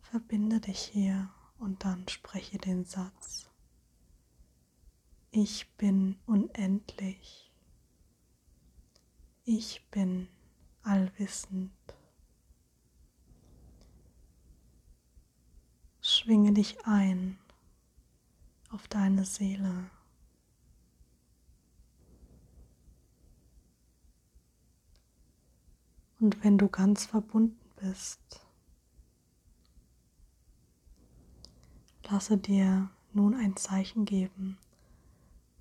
Verbinde 0.00 0.60
dich 0.60 0.78
hier 0.78 1.30
und 1.58 1.84
dann 1.84 2.06
spreche 2.08 2.58
den 2.58 2.84
Satz. 2.84 3.48
Ich 5.30 5.70
bin 5.76 6.18
unendlich. 6.26 7.50
Ich 9.44 9.86
bin 9.90 10.28
allwissend. 10.82 11.70
Schwinge 16.00 16.52
dich 16.52 16.84
ein 16.86 17.38
auf 18.70 18.88
deine 18.88 19.24
Seele. 19.24 19.90
Und 26.20 26.42
wenn 26.44 26.56
du 26.56 26.68
ganz 26.68 27.04
verbunden 27.04 27.58
bist, 27.76 28.46
lasse 32.08 32.38
dir 32.38 32.90
nun 33.12 33.34
ein 33.34 33.56
Zeichen 33.56 34.04
geben, 34.04 34.58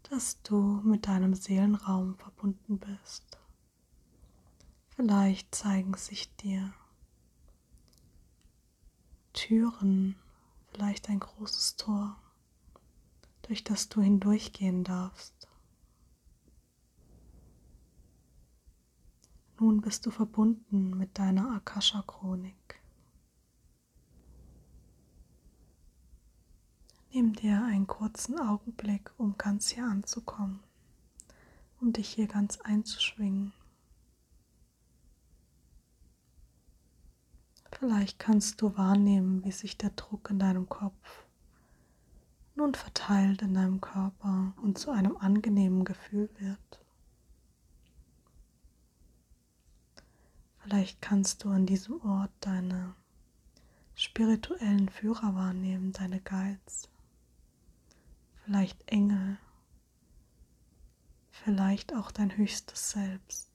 dass 0.04 0.42
du 0.44 0.82
mit 0.84 1.08
deinem 1.08 1.34
Seelenraum 1.34 2.16
verbunden 2.16 2.78
bist. 2.78 3.41
Vielleicht 5.02 5.56
zeigen 5.56 5.96
sich 5.96 6.36
dir 6.36 6.72
Türen, 9.34 10.16
vielleicht 10.72 11.10
ein 11.10 11.20
großes 11.20 11.76
Tor, 11.76 12.22
durch 13.42 13.64
das 13.64 13.90
du 13.90 14.00
hindurchgehen 14.00 14.84
darfst. 14.84 15.48
Nun 19.60 19.82
bist 19.82 20.06
du 20.06 20.12
verbunden 20.12 20.96
mit 20.96 21.18
deiner 21.18 21.50
Akasha-Chronik. 21.56 22.80
Nimm 27.12 27.34
dir 27.34 27.66
einen 27.66 27.88
kurzen 27.88 28.40
Augenblick, 28.40 29.12
um 29.18 29.36
ganz 29.36 29.70
hier 29.70 29.86
anzukommen, 29.86 30.60
um 31.80 31.92
dich 31.92 32.08
hier 32.08 32.28
ganz 32.28 32.62
einzuschwingen. 32.62 33.52
Vielleicht 37.72 38.20
kannst 38.20 38.62
du 38.62 38.78
wahrnehmen, 38.78 39.44
wie 39.44 39.52
sich 39.52 39.78
der 39.78 39.92
Druck 39.92 40.30
in 40.30 40.40
deinem 40.40 40.70
Kopf 40.70 41.26
nun 42.56 42.76
verteilt 42.76 43.42
in 43.42 43.54
deinem 43.54 43.82
Körper 43.82 44.54
und 44.62 44.78
zu 44.78 44.92
einem 44.92 45.18
angenehmen 45.18 45.86
Gefühl 45.86 46.30
wird. 46.38 46.86
Vielleicht 50.60 51.02
kannst 51.02 51.44
du 51.44 51.50
an 51.50 51.66
diesem 51.66 52.02
Ort 52.02 52.32
deine 52.42 52.94
spirituellen 53.96 54.90
Führer 54.90 55.34
wahrnehmen, 55.34 55.92
deine 55.92 56.20
Guides 56.20 56.92
vielleicht 58.52 58.88
Engel, 58.90 59.38
vielleicht 61.32 61.94
auch 61.94 62.12
dein 62.12 62.36
höchstes 62.36 62.92
Selbst. 62.92 63.51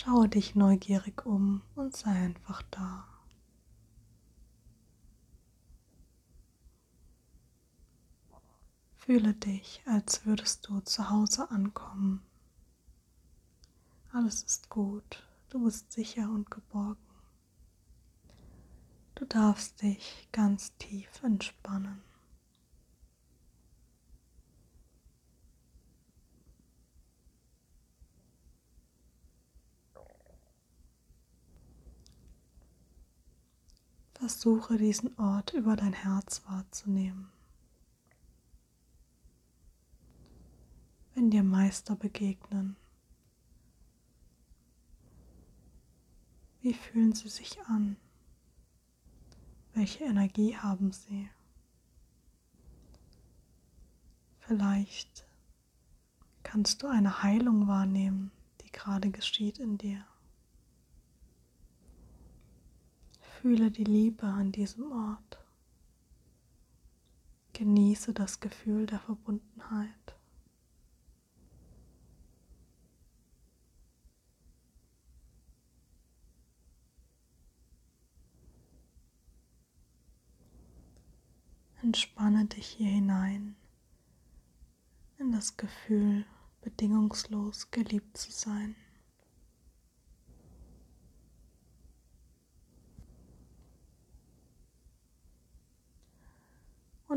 Schaue 0.00 0.28
dich 0.28 0.54
neugierig 0.54 1.26
um 1.26 1.60
und 1.74 1.96
sei 1.96 2.12
einfach 2.12 2.62
da. 2.70 3.04
Fühle 8.94 9.34
dich, 9.34 9.82
als 9.86 10.24
würdest 10.24 10.68
du 10.68 10.78
zu 10.82 11.10
Hause 11.10 11.50
ankommen. 11.50 12.22
Alles 14.12 14.44
ist 14.44 14.70
gut, 14.70 15.26
du 15.48 15.64
bist 15.64 15.90
sicher 15.90 16.30
und 16.30 16.48
geborgen. 16.48 17.04
Du 19.16 19.24
darfst 19.24 19.82
dich 19.82 20.28
ganz 20.30 20.76
tief 20.76 21.10
entspannen. 21.24 22.07
Versuche 34.28 34.76
diesen 34.76 35.18
Ort 35.18 35.54
über 35.54 35.74
dein 35.74 35.94
Herz 35.94 36.42
wahrzunehmen. 36.44 37.32
Wenn 41.14 41.30
dir 41.30 41.42
Meister 41.42 41.96
begegnen, 41.96 42.76
wie 46.60 46.74
fühlen 46.74 47.14
sie 47.14 47.30
sich 47.30 47.58
an? 47.68 47.96
Welche 49.72 50.04
Energie 50.04 50.54
haben 50.54 50.92
sie? 50.92 51.30
Vielleicht 54.40 55.26
kannst 56.42 56.82
du 56.82 56.88
eine 56.88 57.22
Heilung 57.22 57.66
wahrnehmen, 57.66 58.30
die 58.60 58.70
gerade 58.72 59.10
geschieht 59.10 59.58
in 59.58 59.78
dir. 59.78 60.07
Fühle 63.40 63.70
die 63.70 63.84
Liebe 63.84 64.26
an 64.26 64.50
diesem 64.50 64.90
Ort. 64.90 65.38
Genieße 67.52 68.12
das 68.12 68.40
Gefühl 68.40 68.86
der 68.86 68.98
Verbundenheit. 68.98 70.16
Entspanne 81.80 82.46
dich 82.46 82.66
hier 82.66 82.90
hinein 82.90 83.54
in 85.18 85.30
das 85.30 85.56
Gefühl, 85.56 86.26
bedingungslos 86.60 87.70
geliebt 87.70 88.16
zu 88.16 88.32
sein. 88.32 88.74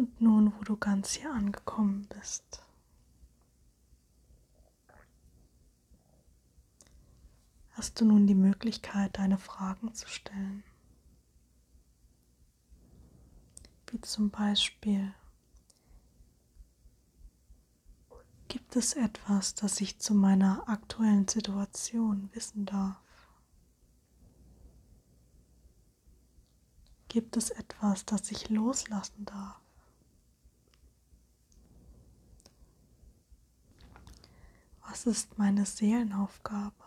Und 0.01 0.19
nun, 0.19 0.51
wo 0.57 0.63
du 0.63 0.77
ganz 0.77 1.11
hier 1.11 1.31
angekommen 1.31 2.07
bist, 2.07 2.65
hast 7.73 8.01
du 8.01 8.05
nun 8.05 8.25
die 8.25 8.33
Möglichkeit, 8.33 9.19
deine 9.19 9.37
Fragen 9.37 9.93
zu 9.93 10.07
stellen. 10.09 10.63
Wie 13.91 14.01
zum 14.01 14.31
Beispiel, 14.31 15.13
gibt 18.47 18.75
es 18.75 18.93
etwas, 18.93 19.53
das 19.53 19.79
ich 19.81 19.99
zu 19.99 20.15
meiner 20.15 20.67
aktuellen 20.67 21.27
Situation 21.27 22.31
wissen 22.33 22.65
darf? 22.65 22.99
Gibt 27.07 27.37
es 27.37 27.51
etwas, 27.51 28.03
das 28.07 28.31
ich 28.31 28.49
loslassen 28.49 29.25
darf? 29.25 29.60
Was 34.91 35.05
ist 35.05 35.37
meine 35.37 35.65
Seelenaufgabe? 35.65 36.83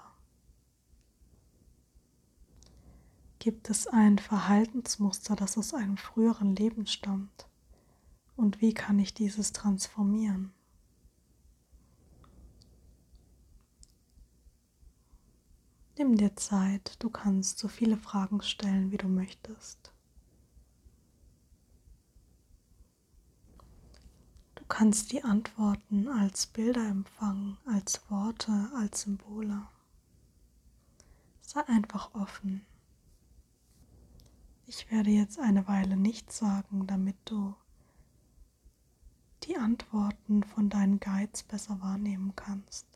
Gibt 3.38 3.70
es 3.70 3.86
ein 3.86 4.18
Verhaltensmuster, 4.18 5.34
das 5.36 5.56
aus 5.56 5.72
einem 5.72 5.96
früheren 5.96 6.54
Leben 6.54 6.86
stammt? 6.86 7.48
Und 8.36 8.60
wie 8.60 8.74
kann 8.74 8.98
ich 8.98 9.14
dieses 9.14 9.54
transformieren? 9.54 10.52
Nimm 15.96 16.14
dir 16.16 16.36
Zeit, 16.36 17.02
du 17.02 17.08
kannst 17.08 17.58
so 17.58 17.68
viele 17.68 17.96
Fragen 17.96 18.42
stellen, 18.42 18.90
wie 18.90 18.98
du 18.98 19.08
möchtest. 19.08 19.93
Du 24.64 24.68
kannst 24.68 25.12
die 25.12 25.22
Antworten 25.22 26.08
als 26.08 26.46
Bilder 26.46 26.88
empfangen, 26.88 27.58
als 27.66 28.00
Worte, 28.08 28.70
als 28.74 29.02
Symbole. 29.02 29.60
Sei 31.42 31.60
einfach 31.68 32.14
offen. 32.14 32.64
Ich 34.66 34.90
werde 34.90 35.10
jetzt 35.10 35.38
eine 35.38 35.68
Weile 35.68 35.98
nichts 35.98 36.38
sagen, 36.38 36.86
damit 36.86 37.16
du 37.26 37.54
die 39.42 39.58
Antworten 39.58 40.42
von 40.42 40.70
deinen 40.70 40.98
Guides 40.98 41.42
besser 41.42 41.82
wahrnehmen 41.82 42.32
kannst. 42.34 42.86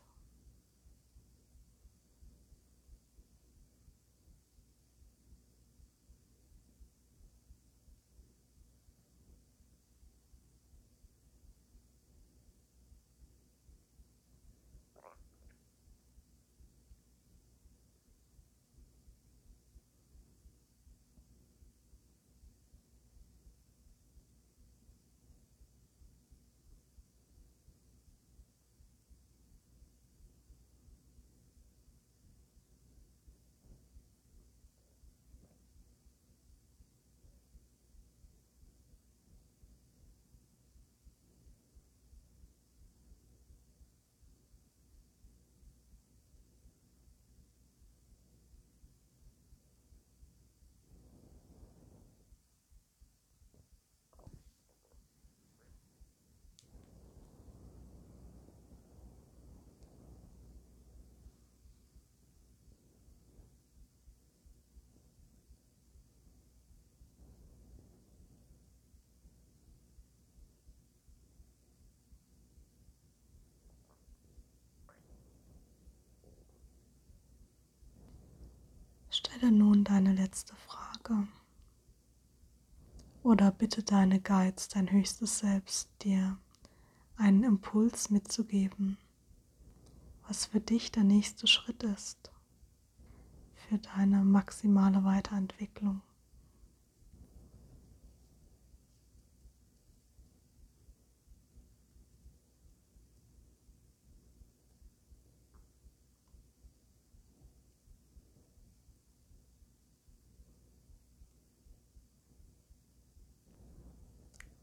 Stelle 79.18 79.50
nun 79.50 79.82
deine 79.82 80.12
letzte 80.12 80.54
Frage. 80.54 81.26
Oder 83.24 83.50
bitte 83.50 83.82
deine 83.82 84.20
Guides, 84.20 84.68
dein 84.68 84.92
höchstes 84.92 85.40
Selbst, 85.40 85.90
dir 86.02 86.38
einen 87.16 87.42
Impuls 87.42 88.10
mitzugeben, 88.10 88.96
was 90.28 90.46
für 90.46 90.60
dich 90.60 90.92
der 90.92 91.02
nächste 91.02 91.48
Schritt 91.48 91.82
ist, 91.82 92.30
für 93.56 93.78
deine 93.78 94.22
maximale 94.22 95.02
Weiterentwicklung. 95.02 96.00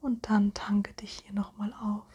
Und 0.05 0.29
dann 0.29 0.53
tanke 0.53 0.93
dich 0.93 1.23
hier 1.25 1.33
nochmal 1.33 1.73
auf. 1.73 2.05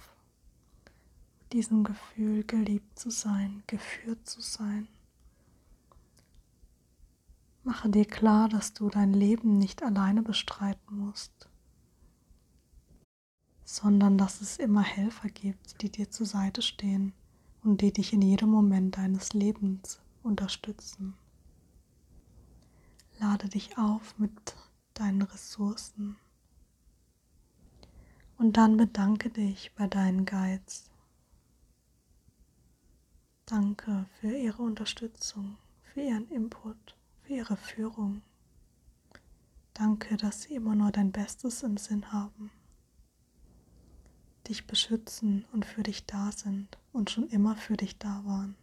Mit 1.40 1.52
diesem 1.54 1.82
Gefühl, 1.82 2.44
geliebt 2.44 2.96
zu 2.96 3.10
sein, 3.10 3.64
geführt 3.66 4.28
zu 4.28 4.40
sein. 4.40 4.86
Mache 7.64 7.88
dir 7.88 8.04
klar, 8.04 8.48
dass 8.48 8.74
du 8.74 8.90
dein 8.90 9.12
Leben 9.12 9.58
nicht 9.58 9.82
alleine 9.82 10.22
bestreiten 10.22 10.98
musst, 10.98 11.48
sondern 13.64 14.16
dass 14.16 14.40
es 14.40 14.58
immer 14.58 14.82
Helfer 14.82 15.28
gibt, 15.28 15.82
die 15.82 15.90
dir 15.90 16.12
zur 16.12 16.26
Seite 16.26 16.62
stehen 16.62 17.12
und 17.64 17.80
die 17.80 17.92
dich 17.92 18.12
in 18.12 18.22
jedem 18.22 18.50
Moment 18.50 18.98
deines 18.98 19.32
Lebens 19.32 19.98
unterstützen. 20.22 21.14
Lade 23.18 23.48
dich 23.48 23.78
auf 23.78 24.16
mit 24.16 24.54
deinen 24.94 25.22
Ressourcen. 25.22 26.16
Und 28.40 28.56
dann 28.56 28.78
bedanke 28.78 29.28
dich 29.28 29.70
bei 29.74 29.86
deinen 29.86 30.24
Guides. 30.24 30.88
Danke 33.44 34.06
für 34.18 34.34
ihre 34.34 34.62
Unterstützung, 34.62 35.58
für 35.82 36.00
ihren 36.00 36.26
Input, 36.30 36.96
für 37.20 37.34
ihre 37.34 37.58
Führung. 37.58 38.22
Danke, 39.74 40.16
dass 40.16 40.40
sie 40.40 40.54
immer 40.54 40.74
nur 40.74 40.90
dein 40.90 41.12
Bestes 41.12 41.62
im 41.62 41.76
Sinn 41.76 42.12
haben. 42.12 42.50
dich 44.48 44.66
beschützen 44.66 45.44
und 45.52 45.66
für 45.66 45.82
dich 45.82 46.06
da 46.06 46.32
sind 46.32 46.78
und 46.94 47.10
schon 47.10 47.28
immer 47.28 47.56
für 47.56 47.76
dich 47.76 47.98
da 47.98 48.22
waren. 48.24 48.56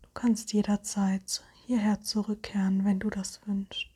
Du 0.00 0.08
kannst 0.14 0.54
jederzeit 0.54 1.44
hierher 1.66 2.00
zurückkehren, 2.00 2.86
wenn 2.86 2.98
du 3.00 3.10
das 3.10 3.46
wünschst. 3.46 3.91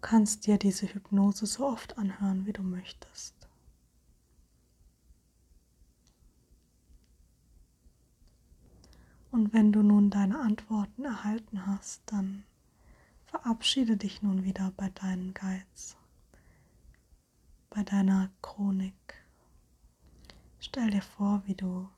Kannst 0.00 0.46
dir 0.46 0.58
diese 0.58 0.86
Hypnose 0.92 1.46
so 1.46 1.66
oft 1.66 1.98
anhören, 1.98 2.46
wie 2.46 2.52
du 2.52 2.62
möchtest. 2.62 3.34
Und 9.30 9.52
wenn 9.52 9.72
du 9.72 9.82
nun 9.82 10.10
deine 10.10 10.40
Antworten 10.40 11.04
erhalten 11.04 11.66
hast, 11.66 12.02
dann 12.06 12.44
verabschiede 13.26 13.96
dich 13.96 14.22
nun 14.22 14.42
wieder 14.42 14.72
bei 14.76 14.90
deinen 14.90 15.34
Geiz, 15.34 15.96
bei 17.68 17.84
deiner 17.84 18.30
Chronik. 18.42 18.94
Stell 20.58 20.90
dir 20.90 21.02
vor, 21.02 21.42
wie 21.46 21.54
du 21.54 21.88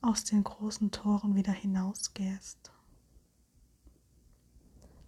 aus 0.00 0.24
den 0.24 0.42
großen 0.42 0.90
Toren 0.90 1.36
wieder 1.36 1.52
hinausgehst 1.52 2.72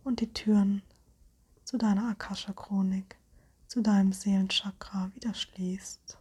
und 0.05 0.21
die 0.21 0.33
Türen 0.33 0.83
zu 1.75 1.79
deiner 1.79 2.11
Akasha-Chronik, 2.11 3.17
zu 3.67 3.83
deinem 3.83 4.13
Seelenchakra 4.13 5.11
wieder 5.17 5.35
schließt. 5.35 6.21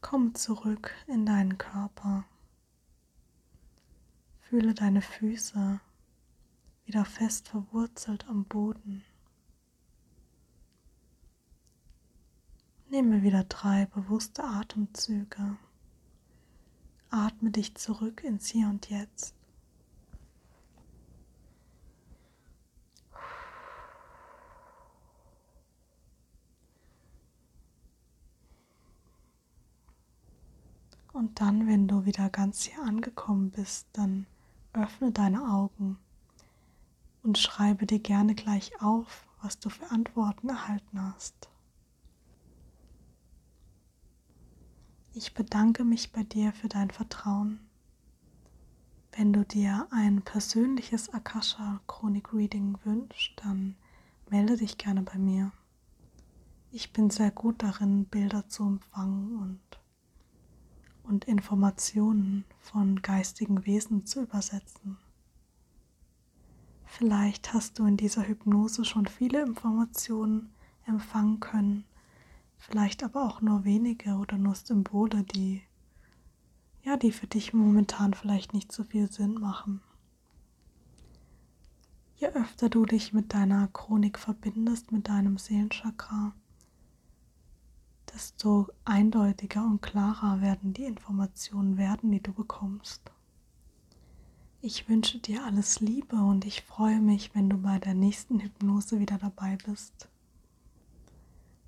Komm 0.00 0.34
zurück 0.34 0.92
in 1.06 1.24
deinen 1.24 1.56
Körper. 1.56 2.24
Fühle 4.40 4.74
deine 4.74 5.02
Füße 5.02 5.78
wieder 6.84 7.04
fest 7.04 7.46
verwurzelt 7.46 8.26
am 8.26 8.44
Boden. 8.44 9.04
Nehme 12.90 13.22
wieder 13.22 13.44
drei 13.44 13.86
bewusste 13.86 14.42
Atemzüge. 14.42 15.58
Atme 17.08 17.52
dich 17.52 17.76
zurück 17.76 18.24
ins 18.24 18.48
Hier 18.48 18.66
und 18.66 18.90
Jetzt. 18.90 19.36
Und 31.14 31.40
dann, 31.40 31.68
wenn 31.68 31.86
du 31.86 32.06
wieder 32.06 32.28
ganz 32.28 32.64
hier 32.64 32.82
angekommen 32.82 33.52
bist, 33.52 33.86
dann 33.92 34.26
öffne 34.72 35.12
deine 35.12 35.48
Augen 35.48 35.96
und 37.22 37.38
schreibe 37.38 37.86
dir 37.86 38.00
gerne 38.00 38.34
gleich 38.34 38.72
auf, 38.82 39.24
was 39.40 39.60
du 39.60 39.70
für 39.70 39.92
Antworten 39.92 40.48
erhalten 40.48 41.00
hast. 41.00 41.48
Ich 45.12 45.34
bedanke 45.34 45.84
mich 45.84 46.10
bei 46.10 46.24
dir 46.24 46.52
für 46.52 46.68
dein 46.68 46.90
Vertrauen. 46.90 47.60
Wenn 49.12 49.32
du 49.32 49.44
dir 49.44 49.86
ein 49.92 50.22
persönliches 50.22 51.14
Akasha 51.14 51.80
Chronik 51.86 52.34
Reading 52.34 52.76
wünschst, 52.82 53.34
dann 53.36 53.76
melde 54.30 54.56
dich 54.56 54.78
gerne 54.78 55.02
bei 55.02 55.16
mir. 55.16 55.52
Ich 56.72 56.92
bin 56.92 57.08
sehr 57.10 57.30
gut 57.30 57.62
darin, 57.62 58.06
Bilder 58.06 58.48
zu 58.48 58.64
empfangen 58.64 59.38
und 59.38 59.60
und 61.04 61.24
Informationen 61.26 62.44
von 62.60 63.02
geistigen 63.02 63.64
Wesen 63.66 64.06
zu 64.06 64.22
übersetzen. 64.22 64.98
Vielleicht 66.86 67.52
hast 67.52 67.78
du 67.78 67.86
in 67.86 67.96
dieser 67.96 68.26
Hypnose 68.26 68.84
schon 68.84 69.06
viele 69.06 69.42
Informationen 69.42 70.52
empfangen 70.86 71.40
können, 71.40 71.84
vielleicht 72.56 73.02
aber 73.02 73.24
auch 73.24 73.40
nur 73.40 73.64
wenige 73.64 74.14
oder 74.16 74.38
nur 74.38 74.54
Symbole, 74.54 75.22
die 75.24 75.62
ja, 76.84 76.98
die 76.98 77.12
für 77.12 77.26
dich 77.26 77.54
momentan 77.54 78.12
vielleicht 78.12 78.52
nicht 78.52 78.70
so 78.70 78.84
viel 78.84 79.10
Sinn 79.10 79.34
machen. 79.34 79.80
Je 82.16 82.28
öfter 82.28 82.68
du 82.68 82.84
dich 82.84 83.12
mit 83.12 83.32
deiner 83.32 83.68
Chronik 83.68 84.18
verbindest, 84.18 84.92
mit 84.92 85.08
deinem 85.08 85.38
Seelenchakra, 85.38 86.34
desto 88.14 88.68
eindeutiger 88.84 89.64
und 89.64 89.82
klarer 89.82 90.40
werden 90.40 90.72
die 90.72 90.84
Informationen 90.84 91.76
werden, 91.76 92.12
die 92.12 92.22
du 92.22 92.32
bekommst. 92.32 93.02
Ich 94.60 94.88
wünsche 94.88 95.18
dir 95.18 95.44
alles 95.44 95.80
Liebe 95.80 96.16
und 96.16 96.46
ich 96.46 96.62
freue 96.62 97.00
mich, 97.00 97.34
wenn 97.34 97.50
du 97.50 97.58
bei 97.58 97.78
der 97.78 97.94
nächsten 97.94 98.40
Hypnose 98.40 98.98
wieder 98.98 99.18
dabei 99.18 99.58
bist. 99.66 100.08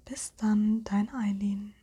Bis 0.07 0.35
dann, 0.37 0.83
dein 0.85 1.13
Eileen. 1.13 1.75